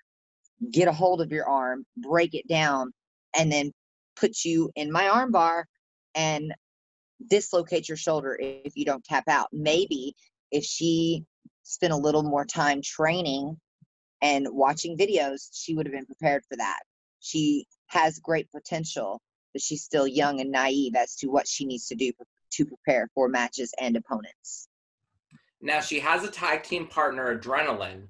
get 0.72 0.88
a 0.88 0.92
hold 0.92 1.22
of 1.22 1.32
your 1.32 1.48
arm, 1.48 1.86
break 1.96 2.34
it 2.34 2.48
down, 2.48 2.94
and 3.38 3.52
then 3.52 3.72
put 4.16 4.44
you 4.44 4.72
in 4.76 4.92
my 4.92 5.04
armbar 5.04 5.66
and 6.16 6.56
dislocate 7.28 7.88
your 7.88 7.98
shoulder 7.98 8.36
if 8.42 8.74
you 8.76 8.86
don't 8.86 9.04
tap 9.04 9.26
out. 9.28 9.50
Maybe 9.52 10.16
if 10.50 10.64
she 10.64 11.26
spent 11.62 11.94
a 11.94 11.98
little 11.98 12.24
more 12.24 12.44
time 12.44 12.82
training 12.82 13.56
and 14.20 14.48
watching 14.50 14.98
videos, 14.98 15.50
she 15.54 15.76
would 15.76 15.86
have 15.86 15.94
been 15.94 16.08
prepared 16.08 16.44
for 16.50 16.58
that. 16.58 16.80
She 17.22 17.68
has 17.88 18.20
great 18.20 18.52
potential, 18.52 19.22
but 19.54 19.62
she's 19.62 19.84
still 19.84 20.08
young 20.08 20.42
and 20.42 20.52
naive 20.52 20.96
as 20.96 21.16
to 21.18 21.28
what 21.28 21.48
she 21.48 21.66
needs 21.66 21.88
to 21.88 21.96
do 21.96 22.12
to 22.54 22.66
prepare 22.66 23.10
for 23.16 23.30
matches 23.30 23.74
and 23.80 23.96
opponents. 23.96 24.68
Now 25.62 25.80
she 25.80 26.00
has 26.00 26.24
a 26.24 26.32
tag 26.32 26.64
team 26.64 26.88
partner, 26.88 27.38
Adrenaline, 27.38 28.08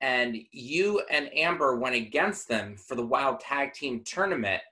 and 0.00 0.36
you 0.50 1.02
and 1.10 1.30
Amber 1.36 1.76
went 1.76 1.94
against 1.94 2.48
them 2.48 2.76
for 2.76 2.94
the 2.94 3.06
Wild 3.06 3.40
Tag 3.40 3.74
Team 3.74 4.02
Tournament. 4.04 4.62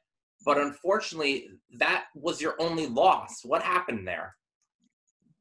But 0.45 0.59
unfortunately, 0.59 1.51
that 1.75 2.07
was 2.15 2.41
your 2.41 2.55
only 2.59 2.87
loss. 2.87 3.45
What 3.45 3.63
happened 3.63 4.09
there? 4.09 4.35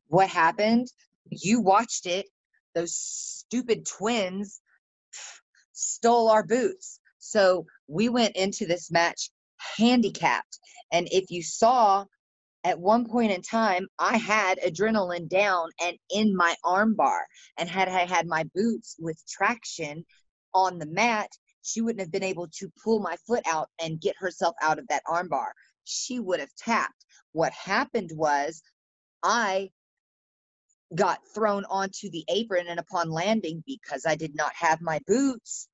What 0.08 0.30
happened? 0.30 0.92
You 1.30 1.62
watched 1.62 2.06
it. 2.06 2.28
Those 2.76 2.96
stupid 2.96 3.86
twins 3.86 4.62
stole 5.74 6.30
our 6.30 6.44
boots. 6.46 7.01
So 7.32 7.66
we 7.88 8.10
went 8.10 8.36
into 8.36 8.66
this 8.66 8.92
match 8.92 9.32
handicapped. 9.78 10.60
And 10.92 11.08
if 11.12 11.32
you 11.32 11.42
saw 11.42 12.04
at 12.66 12.78
one 12.78 13.08
point 13.08 13.32
in 13.32 13.42
time, 13.42 13.88
I 13.98 14.18
had 14.18 14.60
adrenaline 14.60 15.30
down 15.30 15.70
and 15.82 15.98
in 16.10 16.36
my 16.36 16.56
armbar. 16.66 17.22
And 17.58 17.70
had 17.70 17.88
I 17.88 18.06
had 18.06 18.28
my 18.28 18.44
boots 18.54 18.98
with 19.00 19.18
traction 19.30 20.04
on 20.54 20.78
the 20.78 20.88
mat, 20.88 21.30
she 21.62 21.80
wouldn't 21.80 22.02
have 22.02 22.12
been 22.12 22.22
able 22.22 22.50
to 22.60 22.70
pull 22.84 23.00
my 23.00 23.16
foot 23.26 23.44
out 23.48 23.70
and 23.82 24.02
get 24.02 24.16
herself 24.20 24.56
out 24.62 24.78
of 24.78 24.88
that 24.90 25.04
armbar. 25.08 25.52
She 25.86 26.20
would 26.20 26.42
have 26.42 26.54
tapped. 26.58 27.06
What 27.32 27.54
happened 27.54 28.12
was 28.14 28.62
I 29.24 29.70
got 30.94 31.20
thrown 31.34 31.64
onto 31.70 32.10
the 32.10 32.26
apron 32.28 32.68
and 32.68 32.80
upon 32.80 33.10
landing 33.10 33.64
because 33.66 34.06
I 34.06 34.16
did 34.16 34.36
not 34.36 34.52
have 34.54 34.82
my 34.82 35.00
boots, 35.08 35.70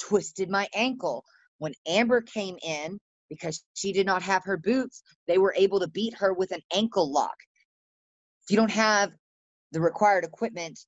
twisted 0.00 0.50
my 0.50 0.68
ankle. 0.74 1.24
When 1.58 1.74
Amber 1.86 2.20
came 2.20 2.56
in, 2.62 2.98
because 3.28 3.62
she 3.74 3.92
did 3.92 4.06
not 4.06 4.22
have 4.22 4.44
her 4.44 4.56
boots, 4.56 5.02
they 5.26 5.38
were 5.38 5.54
able 5.56 5.80
to 5.80 5.88
beat 5.88 6.14
her 6.14 6.32
with 6.32 6.52
an 6.52 6.62
ankle 6.72 7.12
lock. 7.12 7.36
If 8.44 8.50
you 8.50 8.56
don't 8.56 8.70
have 8.70 9.10
the 9.72 9.80
required 9.80 10.24
equipment, 10.24 10.78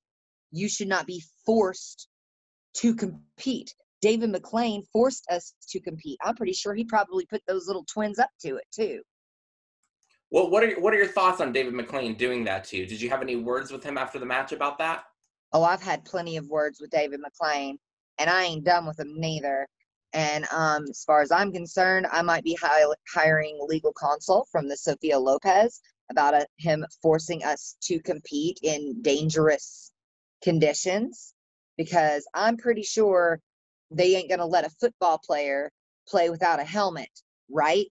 you 0.51 0.67
should 0.67 0.87
not 0.87 1.05
be 1.05 1.23
forced 1.45 2.07
to 2.77 2.95
compete. 2.95 3.73
David 4.01 4.33
McLane 4.33 4.83
forced 4.91 5.29
us 5.29 5.53
to 5.69 5.79
compete. 5.79 6.17
I'm 6.23 6.35
pretty 6.35 6.53
sure 6.53 6.73
he 6.73 6.83
probably 6.83 7.25
put 7.25 7.43
those 7.47 7.67
little 7.67 7.85
twins 7.85 8.17
up 8.17 8.29
to 8.41 8.55
it 8.55 8.65
too. 8.73 9.01
Well, 10.31 10.49
what 10.49 10.63
are 10.63 10.79
what 10.79 10.93
are 10.93 10.97
your 10.97 11.07
thoughts 11.07 11.41
on 11.41 11.51
David 11.51 11.73
McLane 11.73 12.17
doing 12.17 12.43
that 12.45 12.63
to 12.65 12.77
you? 12.77 12.87
Did 12.87 13.01
you 13.01 13.09
have 13.09 13.21
any 13.21 13.35
words 13.35 13.71
with 13.71 13.83
him 13.83 13.97
after 13.97 14.17
the 14.17 14.25
match 14.25 14.53
about 14.53 14.77
that? 14.79 15.03
Oh, 15.53 15.63
I've 15.63 15.81
had 15.81 16.05
plenty 16.05 16.37
of 16.37 16.47
words 16.47 16.79
with 16.79 16.89
David 16.89 17.19
McLane, 17.19 17.75
and 18.21 18.29
I 18.29 18.43
ain't 18.43 18.63
done 18.63 18.85
with 18.85 18.97
them 18.97 19.19
neither. 19.19 19.67
And 20.13 20.45
um, 20.51 20.83
as 20.89 21.03
far 21.03 21.21
as 21.21 21.31
I'm 21.31 21.51
concerned, 21.51 22.05
I 22.11 22.21
might 22.21 22.43
be 22.43 22.55
hi- 22.61 22.83
hiring 23.11 23.57
legal 23.67 23.93
counsel 23.99 24.47
from 24.51 24.69
the 24.69 24.77
Sofia 24.77 25.17
Lopez 25.17 25.81
about 26.11 26.35
a, 26.35 26.41
uh, 26.41 26.45
him 26.57 26.85
forcing 27.01 27.43
us 27.43 27.77
to 27.81 27.99
compete 27.99 28.59
in 28.61 29.01
dangerous 29.01 29.91
conditions 30.43 31.33
because 31.77 32.27
I'm 32.35 32.57
pretty 32.57 32.83
sure 32.83 33.39
they 33.89 34.15
ain't 34.15 34.29
going 34.29 34.39
to 34.39 34.45
let 34.45 34.67
a 34.67 34.75
football 34.79 35.19
player 35.25 35.71
play 36.07 36.29
without 36.29 36.59
a 36.59 36.63
helmet, 36.63 37.09
right? 37.49 37.87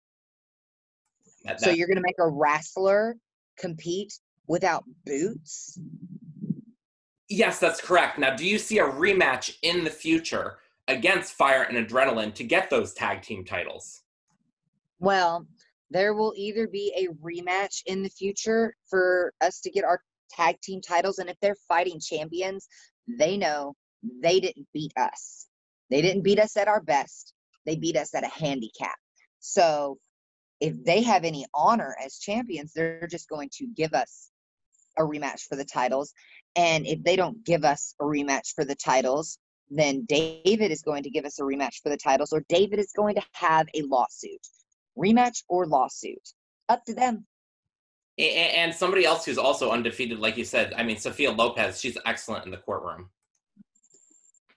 That, 1.43 1.59
that, 1.59 1.61
so 1.61 1.71
you're 1.71 1.89
going 1.89 1.97
to 1.97 2.03
make 2.03 2.21
a 2.21 2.29
wrestler 2.29 3.17
compete 3.59 4.13
without 4.47 4.85
boots? 5.05 5.79
Yes, 7.31 7.61
that's 7.61 7.81
correct. 7.81 8.19
Now, 8.19 8.35
do 8.35 8.45
you 8.45 8.59
see 8.59 8.81
a 8.81 8.85
rematch 8.85 9.57
in 9.63 9.85
the 9.85 9.91
future 9.91 10.59
against 10.89 11.35
Fire 11.35 11.63
and 11.63 11.79
Adrenaline 11.79 12.35
to 12.35 12.45
get 12.45 12.69
those 12.69 12.93
tag 12.93 13.23
team 13.23 13.45
titles? 13.45 14.03
Well, 14.99 15.47
there 15.91 16.13
will 16.15 16.35
either 16.37 16.67
be 16.67 16.93
a 16.97 17.07
rematch 17.25 17.83
in 17.87 18.03
the 18.03 18.11
future 18.11 18.75
for 18.89 19.33
us 19.41 19.61
to 19.61 19.71
get 19.71 19.85
our 19.85 20.03
tag 20.29 20.61
team 20.61 20.81
titles. 20.81 21.19
And 21.19 21.31
if 21.31 21.37
they're 21.41 21.57
fighting 21.69 22.01
champions, 22.01 22.67
they 23.19 23.37
know 23.37 23.77
they 24.23 24.41
didn't 24.41 24.67
beat 24.75 24.93
us. 24.97 25.47
They 25.89 26.03
didn't 26.03 26.23
beat 26.23 26.41
us 26.41 26.57
at 26.57 26.69
our 26.69 26.81
best. 26.81 27.33
They 27.65 27.77
beat 27.77 27.97
us 27.97 28.13
at 28.15 28.25
a 28.25 28.29
handicap. 28.29 28.97
So 29.39 29.99
if 30.61 30.83
they 30.85 31.03
have 31.03 31.25
any 31.25 31.47
honor 31.55 31.97
as 32.05 32.19
champions, 32.19 32.73
they're 32.73 33.09
just 33.09 33.29
going 33.29 33.51
to 33.55 33.67
give 33.77 33.95
us 33.95 34.30
a 34.99 35.02
rematch 35.02 35.42
for 35.42 35.56
the 35.56 35.64
titles. 35.64 36.12
And 36.56 36.87
if 36.87 37.02
they 37.02 37.16
don't 37.16 37.44
give 37.44 37.64
us 37.64 37.94
a 38.00 38.04
rematch 38.04 38.54
for 38.54 38.64
the 38.64 38.75
titles, 38.75 39.38
then 39.70 40.04
David 40.09 40.73
is 40.73 40.82
going 40.82 41.04
to 41.04 41.11
give 41.11 41.25
us 41.25 41.38
a 41.38 41.42
rematch 41.42 41.76
for 41.82 41.90
the 41.90 41.97
titles, 41.97 42.32
or 42.32 42.44
David 42.49 42.80
is 42.80 42.92
going 42.97 43.14
to 43.14 43.23
have 43.32 43.68
a 43.75 43.82
lawsuit. 43.82 44.47
Rematch 44.99 45.44
or 45.49 45.66
lawsuit. 45.66 46.28
Up 46.68 46.85
to 46.87 46.94
them. 46.94 47.26
And 48.18 48.75
somebody 48.75 49.04
else 49.04 49.25
who's 49.25 49.38
also 49.38 49.70
undefeated, 49.70 50.18
like 50.18 50.37
you 50.37 50.44
said, 50.44 50.75
I 50.76 50.82
mean, 50.82 50.99
Sofia 50.99 51.30
Lopez, 51.30 51.80
she's 51.80 51.97
excellent 52.04 52.44
in 52.44 52.50
the 52.50 52.59
courtroom. 52.59 53.09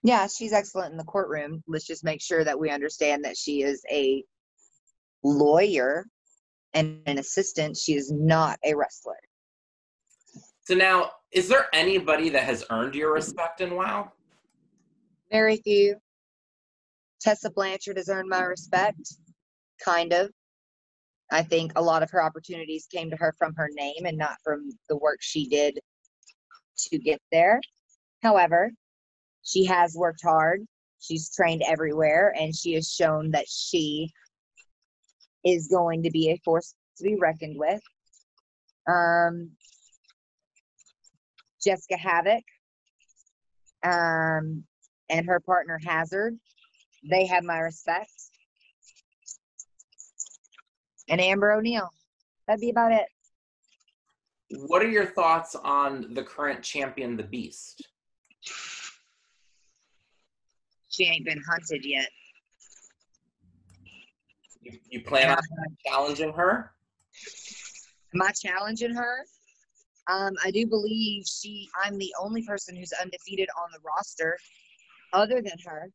Yeah, 0.01 0.27
she's 0.27 0.51
excellent 0.51 0.91
in 0.91 0.97
the 0.97 1.05
courtroom. 1.05 1.63
Let's 1.65 1.85
just 1.85 2.03
make 2.03 2.21
sure 2.21 2.43
that 2.43 2.59
we 2.59 2.69
understand 2.69 3.23
that 3.23 3.37
she 3.37 3.61
is 3.61 3.81
a 3.89 4.23
lawyer 5.23 6.07
and 6.73 6.99
an 7.05 7.19
assistant. 7.19 7.77
She 7.77 7.93
is 7.93 8.11
not 8.11 8.59
a 8.65 8.75
wrestler. 8.75 9.15
So 10.65 10.75
now, 10.75 11.11
is 11.31 11.49
there 11.49 11.67
anybody 11.73 12.29
that 12.29 12.43
has 12.43 12.63
earned 12.69 12.95
your 12.95 13.13
respect 13.13 13.59
in 13.59 13.75
WoW? 13.75 14.11
Very 15.31 15.57
few. 15.57 15.97
Tessa 17.19 17.49
Blanchard 17.49 17.97
has 17.97 18.09
earned 18.09 18.29
my 18.29 18.41
respect, 18.41 19.15
kind 19.83 20.13
of. 20.13 20.29
I 21.31 21.41
think 21.41 21.73
a 21.75 21.81
lot 21.81 22.03
of 22.03 22.11
her 22.11 22.23
opportunities 22.23 22.87
came 22.93 23.09
to 23.09 23.17
her 23.17 23.33
from 23.37 23.53
her 23.55 23.69
name 23.73 24.05
and 24.05 24.17
not 24.17 24.37
from 24.43 24.69
the 24.89 24.97
work 24.97 25.17
she 25.21 25.47
did 25.47 25.79
to 26.77 26.97
get 26.97 27.19
there. 27.31 27.59
However, 28.21 28.71
she 29.43 29.65
has 29.65 29.95
worked 29.95 30.21
hard. 30.23 30.65
She's 30.99 31.33
trained 31.33 31.63
everywhere, 31.67 32.33
and 32.39 32.55
she 32.55 32.73
has 32.73 32.89
shown 32.89 33.31
that 33.31 33.49
she 33.49 34.11
is 35.43 35.67
going 35.67 36.03
to 36.03 36.11
be 36.11 36.29
a 36.29 36.41
force 36.45 36.73
to 36.97 37.03
be 37.03 37.15
reckoned 37.15 37.57
with. 37.59 37.81
Um, 38.87 39.51
Jessica 41.63 41.97
Havoc. 41.97 42.43
Um, 43.83 44.63
and 45.09 45.25
her 45.27 45.39
partner 45.39 45.79
Hazard. 45.85 46.37
They 47.09 47.25
have 47.25 47.43
my 47.43 47.59
respect. 47.59 48.11
And 51.09 51.19
Amber 51.19 51.51
O'Neal. 51.51 51.89
That'd 52.47 52.61
be 52.61 52.69
about 52.69 52.91
it. 52.91 53.05
What 54.51 54.81
are 54.81 54.89
your 54.89 55.05
thoughts 55.05 55.55
on 55.55 56.13
the 56.13 56.23
current 56.23 56.61
champion, 56.61 57.17
the 57.17 57.23
Beast? 57.23 57.87
She 60.89 61.05
ain't 61.05 61.25
been 61.25 61.41
hunted 61.49 61.83
yet. 61.83 62.07
You, 64.61 64.79
you 64.89 65.01
plan 65.01 65.31
on 65.31 65.37
challenging 65.85 66.31
her? 66.33 66.71
Am 68.13 68.21
I 68.21 68.31
challenging 68.31 68.93
her? 68.93 69.25
Um, 70.07 70.33
I 70.43 70.51
do 70.51 70.67
believe 70.67 71.25
she. 71.25 71.69
I'm 71.83 71.97
the 71.97 72.13
only 72.19 72.43
person 72.45 72.75
who's 72.75 72.93
undefeated 73.01 73.49
on 73.61 73.69
the 73.71 73.79
roster 73.85 74.37
other 75.13 75.41
than 75.41 75.57
her. 75.65 75.89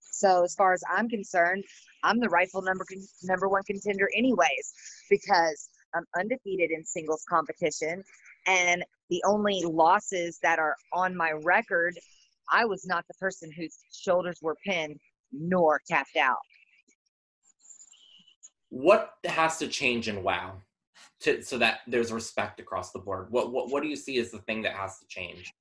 So 0.00 0.44
as 0.44 0.54
far 0.54 0.72
as 0.72 0.82
I'm 0.90 1.08
concerned, 1.08 1.64
I'm 2.02 2.18
the 2.18 2.28
rightful 2.28 2.62
number 2.62 2.84
number 3.22 3.48
one 3.48 3.62
contender 3.64 4.08
anyways 4.16 4.72
because 5.10 5.68
I'm 5.94 6.04
undefeated 6.18 6.70
in 6.70 6.84
singles 6.84 7.24
competition 7.28 8.02
and 8.46 8.84
the 9.10 9.22
only 9.26 9.62
losses 9.64 10.38
that 10.42 10.58
are 10.58 10.76
on 10.92 11.16
my 11.16 11.32
record, 11.42 11.98
I 12.50 12.64
was 12.64 12.86
not 12.86 13.04
the 13.08 13.14
person 13.14 13.50
whose 13.52 13.76
shoulders 13.92 14.38
were 14.42 14.56
pinned 14.64 14.98
nor 15.32 15.80
tapped 15.88 16.16
out. 16.16 16.38
What 18.68 19.14
has 19.24 19.58
to 19.58 19.68
change 19.68 20.08
in 20.08 20.22
WoW 20.22 20.62
to 21.20 21.42
so 21.42 21.58
that 21.58 21.80
there's 21.86 22.12
respect 22.12 22.60
across 22.60 22.92
the 22.92 22.98
board? 22.98 23.28
What 23.30 23.52
what 23.52 23.70
what 23.70 23.82
do 23.82 23.88
you 23.88 23.96
see 23.96 24.18
as 24.18 24.30
the 24.30 24.38
thing 24.38 24.62
that 24.62 24.72
has 24.72 24.98
to 24.98 25.06
change? 25.06 25.52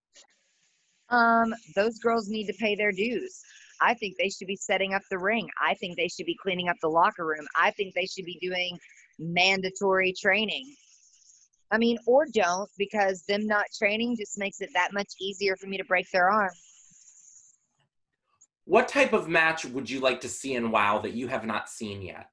um, 1.09 1.53
those 1.75 2.00
girls 2.00 2.29
need 2.29 2.47
to 2.47 2.53
pay 2.53 2.75
their 2.75 2.91
dues. 2.91 3.41
I 3.81 3.93
think 3.93 4.15
they 4.17 4.29
should 4.29 4.47
be 4.47 4.55
setting 4.55 4.93
up 4.93 5.01
the 5.09 5.17
ring. 5.17 5.50
I 5.65 5.74
think 5.75 5.97
they 5.97 6.07
should 6.07 6.25
be 6.25 6.38
cleaning 6.41 6.69
up 6.69 6.77
the 6.81 6.89
locker 6.89 7.25
room. 7.25 7.45
I 7.55 7.71
think 7.71 7.93
they 7.93 8.05
should 8.05 8.25
be 8.25 8.39
doing 8.41 8.77
mandatory 9.19 10.13
training. 10.19 10.74
I 11.71 11.77
mean, 11.77 11.97
or 12.07 12.25
don't 12.33 12.69
because 12.77 13.24
them 13.27 13.47
not 13.47 13.65
training 13.77 14.15
just 14.17 14.38
makes 14.38 14.62
it 14.62 14.69
that 14.74 14.93
much 14.93 15.12
easier 15.19 15.55
for 15.57 15.67
me 15.67 15.77
to 15.77 15.83
break 15.83 16.09
their 16.12 16.29
arm. 16.29 16.51
What 18.65 18.88
type 18.88 19.13
of 19.13 19.27
match 19.27 19.65
would 19.65 19.89
you 19.89 20.00
like 20.00 20.21
to 20.21 20.29
see 20.29 20.55
in 20.55 20.71
WoW 20.71 21.00
that 21.00 21.13
you 21.13 21.27
have 21.27 21.45
not 21.45 21.69
seen 21.69 22.01
yet? 22.01 22.29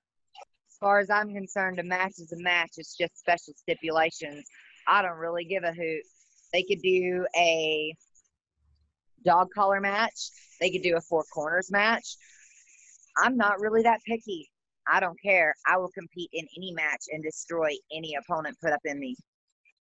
As 0.82 0.84
far 0.84 0.98
as 0.98 1.10
I'm 1.10 1.32
concerned, 1.32 1.78
a 1.78 1.84
match 1.84 2.14
is 2.18 2.32
a 2.32 2.42
match. 2.42 2.72
It's 2.76 2.96
just 2.96 3.16
special 3.16 3.54
stipulations. 3.54 4.44
I 4.88 5.00
don't 5.00 5.16
really 5.16 5.44
give 5.44 5.62
a 5.62 5.72
hoot. 5.72 6.02
They 6.52 6.64
could 6.64 6.82
do 6.82 7.24
a 7.36 7.94
dog 9.24 9.46
collar 9.54 9.80
match. 9.80 10.30
They 10.60 10.72
could 10.72 10.82
do 10.82 10.96
a 10.96 11.00
four 11.00 11.22
corners 11.32 11.70
match. 11.70 12.16
I'm 13.16 13.36
not 13.36 13.60
really 13.60 13.82
that 13.82 14.00
picky. 14.08 14.50
I 14.88 14.98
don't 14.98 15.16
care. 15.24 15.54
I 15.68 15.76
will 15.76 15.90
compete 15.96 16.30
in 16.32 16.48
any 16.56 16.72
match 16.72 17.02
and 17.12 17.22
destroy 17.22 17.68
any 17.96 18.16
opponent 18.16 18.56
put 18.60 18.72
up 18.72 18.80
in 18.84 18.98
me, 18.98 19.14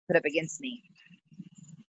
put 0.07 0.17
up 0.17 0.25
against 0.25 0.59
me. 0.59 0.81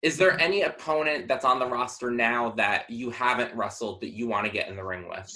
Is 0.00 0.16
there 0.16 0.40
any 0.40 0.62
opponent 0.62 1.28
that's 1.28 1.44
on 1.44 1.58
the 1.58 1.66
roster 1.66 2.10
now 2.10 2.52
that 2.52 2.88
you 2.88 3.10
haven't 3.10 3.54
wrestled 3.54 4.00
that 4.00 4.14
you 4.14 4.26
want 4.26 4.46
to 4.46 4.50
get 4.50 4.68
in 4.68 4.76
the 4.76 4.84
ring 4.84 5.06
with? 5.06 5.30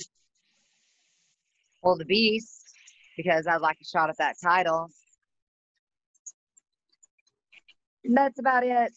Well, 1.82 1.98
the 1.98 2.06
Beast, 2.06 2.59
because 3.22 3.46
I'd 3.46 3.60
like 3.60 3.78
a 3.80 3.84
shot 3.84 4.10
at 4.10 4.18
that 4.18 4.36
title. 4.42 4.88
That's 8.04 8.38
about 8.38 8.64
it. 8.64 8.92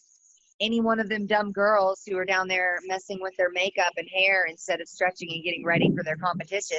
Any 0.60 0.80
one 0.80 1.00
of 1.00 1.08
them 1.08 1.26
dumb 1.26 1.52
girls 1.52 2.02
who 2.06 2.16
are 2.16 2.24
down 2.24 2.48
there 2.48 2.78
messing 2.86 3.18
with 3.20 3.36
their 3.36 3.50
makeup 3.50 3.92
and 3.96 4.08
hair 4.08 4.46
instead 4.48 4.80
of 4.80 4.88
stretching 4.88 5.30
and 5.32 5.44
getting 5.44 5.64
ready 5.64 5.90
for 5.94 6.02
their 6.02 6.16
competition. 6.16 6.78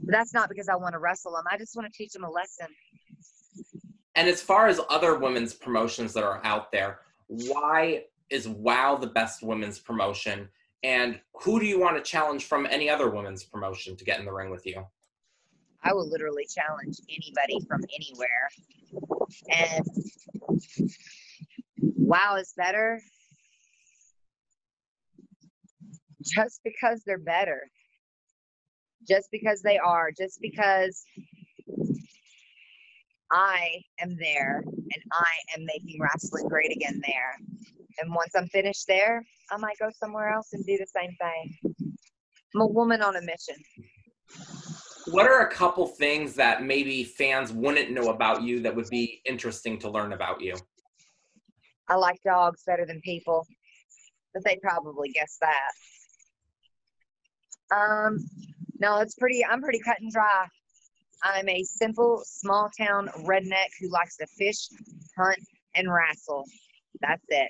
But 0.00 0.12
that's 0.12 0.32
not 0.32 0.48
because 0.48 0.68
I 0.68 0.76
want 0.76 0.92
to 0.92 0.98
wrestle 0.98 1.32
them. 1.32 1.44
I 1.50 1.58
just 1.58 1.74
want 1.74 1.92
to 1.92 1.96
teach 1.96 2.12
them 2.12 2.24
a 2.24 2.30
lesson. 2.30 2.68
And 4.14 4.28
as 4.28 4.40
far 4.40 4.68
as 4.68 4.80
other 4.90 5.18
women's 5.18 5.54
promotions 5.54 6.12
that 6.12 6.24
are 6.24 6.40
out 6.44 6.70
there, 6.70 7.00
why 7.26 8.04
is 8.30 8.46
WoW 8.46 8.96
the 8.96 9.06
best 9.06 9.42
women's 9.42 9.78
promotion? 9.78 10.48
And 10.84 11.20
who 11.42 11.58
do 11.58 11.66
you 11.66 11.80
want 11.80 11.96
to 11.96 12.02
challenge 12.02 12.44
from 12.44 12.66
any 12.66 12.88
other 12.88 13.10
women's 13.10 13.42
promotion 13.42 13.96
to 13.96 14.04
get 14.04 14.20
in 14.20 14.24
the 14.24 14.32
ring 14.32 14.50
with 14.50 14.66
you? 14.66 14.86
I 15.82 15.92
will 15.92 16.08
literally 16.08 16.46
challenge 16.46 16.96
anybody 17.08 17.64
from 17.66 17.82
anywhere. 17.94 18.48
And 19.48 19.86
WoW 21.78 22.36
is 22.36 22.52
better 22.56 23.00
just 26.22 26.60
because 26.64 27.02
they're 27.06 27.18
better. 27.18 27.68
Just 29.06 29.28
because 29.30 29.62
they 29.62 29.78
are. 29.78 30.10
Just 30.16 30.40
because 30.40 31.04
I 33.30 33.82
am 34.00 34.16
there 34.18 34.62
and 34.64 35.02
I 35.12 35.32
am 35.56 35.64
making 35.64 36.00
wrestling 36.00 36.48
great 36.48 36.72
again 36.72 37.00
there. 37.06 37.36
And 38.00 38.14
once 38.14 38.32
I'm 38.36 38.48
finished 38.48 38.86
there, 38.86 39.24
I 39.50 39.56
might 39.56 39.78
go 39.78 39.90
somewhere 39.98 40.30
else 40.30 40.48
and 40.52 40.64
do 40.64 40.78
the 40.78 40.86
same 40.86 41.14
thing. 41.20 41.74
I'm 42.54 42.60
a 42.62 42.66
woman 42.66 43.02
on 43.02 43.16
a 43.16 43.20
mission. 43.20 43.56
What 45.10 45.26
are 45.26 45.46
a 45.46 45.50
couple 45.50 45.86
things 45.86 46.34
that 46.34 46.62
maybe 46.62 47.04
fans 47.04 47.52
wouldn't 47.52 47.90
know 47.90 48.10
about 48.10 48.42
you 48.42 48.60
that 48.60 48.74
would 48.74 48.88
be 48.90 49.20
interesting 49.24 49.78
to 49.80 49.90
learn 49.90 50.12
about 50.12 50.40
you? 50.40 50.54
I 51.88 51.96
like 51.96 52.20
dogs 52.24 52.62
better 52.66 52.84
than 52.84 53.00
people, 53.00 53.46
but 54.34 54.44
they 54.44 54.58
probably 54.62 55.08
guess 55.10 55.38
that. 55.40 55.70
Um, 57.74 58.18
no, 58.78 58.98
it's 59.00 59.14
pretty. 59.14 59.44
I'm 59.44 59.62
pretty 59.62 59.80
cut 59.80 60.00
and 60.00 60.12
dry. 60.12 60.46
I'm 61.22 61.48
a 61.48 61.62
simple, 61.64 62.22
small 62.24 62.70
town 62.78 63.08
redneck 63.24 63.68
who 63.80 63.88
likes 63.90 64.16
to 64.18 64.26
fish, 64.26 64.68
hunt, 65.16 65.38
and 65.74 65.92
wrestle. 65.92 66.44
That's 67.00 67.24
it. 67.28 67.48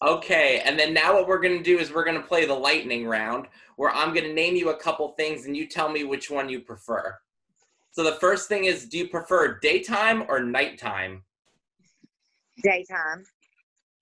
Okay, 0.00 0.62
and 0.64 0.78
then 0.78 0.94
now 0.94 1.14
what 1.14 1.26
we're 1.26 1.40
going 1.40 1.58
to 1.58 1.64
do 1.64 1.78
is 1.78 1.92
we're 1.92 2.04
going 2.04 2.20
to 2.20 2.26
play 2.26 2.44
the 2.44 2.54
lightning 2.54 3.06
round 3.06 3.48
where 3.76 3.90
I'm 3.90 4.14
going 4.14 4.26
to 4.26 4.32
name 4.32 4.54
you 4.54 4.70
a 4.70 4.76
couple 4.76 5.08
things 5.18 5.46
and 5.46 5.56
you 5.56 5.66
tell 5.66 5.88
me 5.88 6.04
which 6.04 6.30
one 6.30 6.48
you 6.48 6.60
prefer. 6.60 7.16
So 7.90 8.04
the 8.04 8.12
first 8.12 8.48
thing 8.48 8.66
is 8.66 8.86
do 8.86 8.98
you 8.98 9.08
prefer 9.08 9.58
daytime 9.58 10.24
or 10.28 10.40
nighttime? 10.40 11.24
Daytime. 12.62 13.24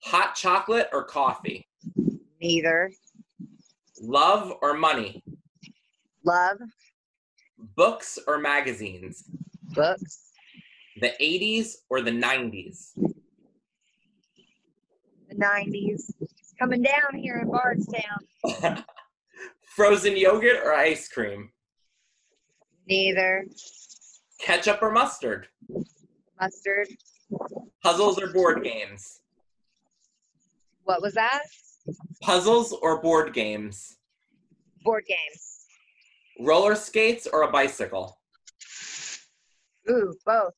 Hot 0.03 0.35
chocolate 0.35 0.87
or 0.93 1.03
coffee? 1.03 1.67
Neither. 2.39 2.91
Love 3.99 4.53
or 4.61 4.75
money? 4.75 5.23
Love. 6.23 6.57
Books 7.75 8.19
or 8.27 8.37
magazines? 8.37 9.23
Books. 9.73 10.31
The 11.01 11.13
80s 11.19 11.77
or 11.89 12.01
the 12.01 12.11
90s? 12.11 12.91
The 15.37 15.45
90s. 15.45 16.13
Coming 16.59 16.81
down 16.81 17.15
here 17.15 17.37
in 17.37 17.49
Bardstown. 17.49 18.83
Frozen 19.75 20.17
yogurt 20.17 20.57
or 20.63 20.73
ice 20.73 21.07
cream? 21.07 21.51
Neither. 22.87 23.45
Ketchup 24.39 24.81
or 24.81 24.91
mustard? 24.91 25.47
Mustard. 26.41 26.87
Puzzles 27.83 28.19
or 28.19 28.33
board 28.33 28.63
games? 28.63 29.19
What 30.85 31.01
was 31.01 31.13
that? 31.13 31.41
Puzzles 32.21 32.73
or 32.73 33.01
board 33.01 33.33
games? 33.33 33.97
Board 34.83 35.03
games. 35.07 35.65
Roller 36.39 36.75
skates 36.75 37.27
or 37.27 37.43
a 37.43 37.51
bicycle? 37.51 38.19
Ooh, 39.89 40.15
both. 40.25 40.53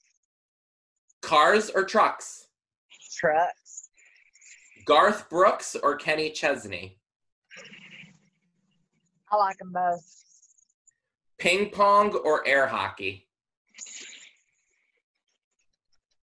Cars 1.22 1.70
or 1.70 1.84
trucks? 1.84 2.48
Trucks. 3.18 3.59
Garth 4.89 5.30
Brooks 5.30 5.75
or 5.84 5.95
Kenny 5.97 6.32
Chesney? 6.32 6.97
I 9.32 9.36
like 9.36 9.60
them 9.60 9.71
both. 9.71 10.02
Ping 11.38 11.69
pong 11.69 12.15
or 12.15 12.45
air 12.47 12.65
hockey? 12.65 13.28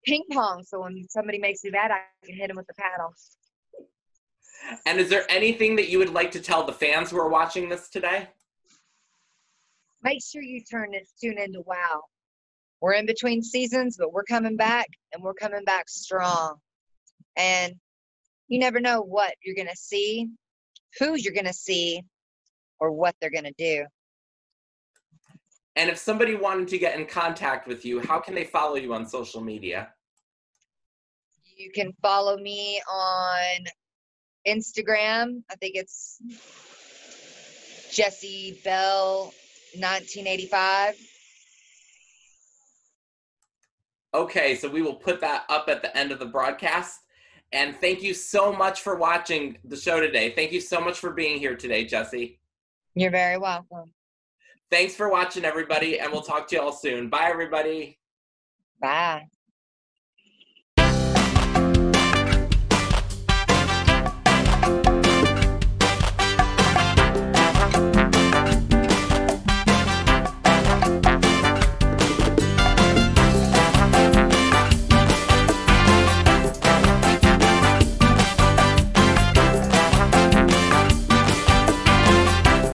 Ping 0.05 0.23
pong, 0.33 0.65
so 0.67 0.81
when 0.81 1.07
somebody 1.09 1.39
makes 1.39 1.63
me 1.63 1.69
mad, 1.69 1.91
I 1.91 2.01
can 2.25 2.35
hit 2.35 2.49
them 2.49 2.57
with 2.57 2.67
the 2.67 2.73
paddle. 2.73 3.13
And 4.85 4.99
is 4.99 5.07
there 5.07 5.23
anything 5.29 5.77
that 5.77 5.87
you 5.87 5.99
would 5.99 6.13
like 6.13 6.31
to 6.31 6.41
tell 6.41 6.65
the 6.65 6.73
fans 6.73 7.09
who 7.09 7.19
are 7.19 7.29
watching 7.29 7.69
this 7.69 7.87
today? 7.87 8.27
Make 10.03 10.19
sure 10.21 10.41
you 10.41 10.61
turn 10.69 10.93
it, 10.93 11.07
tune 11.21 11.37
into 11.37 11.61
WoW. 11.61 12.01
We're 12.81 12.95
in 12.95 13.05
between 13.05 13.43
seasons, 13.43 13.95
but 13.97 14.11
we're 14.11 14.25
coming 14.25 14.57
back, 14.57 14.87
and 15.13 15.23
we're 15.23 15.35
coming 15.35 15.63
back 15.63 15.87
strong. 15.87 16.55
And 17.37 17.75
you 18.51 18.59
never 18.59 18.81
know 18.81 19.01
what 19.01 19.33
you're 19.45 19.55
going 19.55 19.69
to 19.69 19.77
see, 19.77 20.27
who 20.99 21.15
you're 21.15 21.33
going 21.33 21.45
to 21.45 21.53
see, 21.53 22.01
or 22.81 22.91
what 22.91 23.15
they're 23.21 23.31
going 23.31 23.45
to 23.45 23.53
do. 23.57 23.85
And 25.77 25.89
if 25.89 25.97
somebody 25.97 26.35
wanted 26.35 26.67
to 26.67 26.77
get 26.77 26.99
in 26.99 27.05
contact 27.05 27.65
with 27.65 27.85
you, 27.85 28.01
how 28.01 28.19
can 28.19 28.35
they 28.35 28.43
follow 28.43 28.75
you 28.75 28.93
on 28.93 29.07
social 29.07 29.39
media? 29.39 29.93
You 31.55 31.71
can 31.71 31.93
follow 32.01 32.35
me 32.35 32.81
on 32.91 33.63
Instagram. 34.45 35.43
I 35.49 35.55
think 35.55 35.77
it's 35.77 36.17
Jessie 37.89 38.59
Belle 38.65 39.33
1985. 39.75 40.95
Okay, 44.13 44.55
so 44.55 44.69
we 44.69 44.81
will 44.81 44.95
put 44.95 45.21
that 45.21 45.45
up 45.47 45.69
at 45.69 45.81
the 45.81 45.97
end 45.97 46.11
of 46.11 46.19
the 46.19 46.25
broadcast. 46.25 46.99
And 47.53 47.75
thank 47.75 48.01
you 48.01 48.13
so 48.13 48.53
much 48.53 48.81
for 48.81 48.95
watching 48.95 49.57
the 49.65 49.75
show 49.75 49.99
today. 49.99 50.31
Thank 50.31 50.51
you 50.51 50.61
so 50.61 50.79
much 50.79 50.99
for 50.99 51.11
being 51.11 51.37
here 51.37 51.55
today, 51.55 51.83
Jessie. 51.85 52.39
You're 52.95 53.11
very 53.11 53.37
welcome. 53.37 53.91
Thanks 54.69 54.95
for 54.95 55.09
watching, 55.09 55.43
everybody, 55.43 55.99
and 55.99 56.11
we'll 56.11 56.21
talk 56.21 56.47
to 56.47 56.55
you 56.55 56.61
all 56.61 56.71
soon. 56.71 57.09
Bye, 57.09 57.27
everybody. 57.29 57.99
Bye. 58.81 59.27